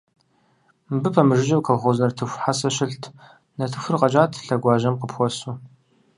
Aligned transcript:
Мыбы 0.91 1.09
пэмыжыжьэу 1.15 1.65
колхоз 1.67 1.97
нартыху 1.99 2.39
хьэсэ 2.43 2.69
щылът, 2.75 3.03
нартыхур 3.57 3.95
къэкӏат 4.01 4.31
лъэгуажьэм 4.45 4.95
къыпхуэсу. 4.97 5.51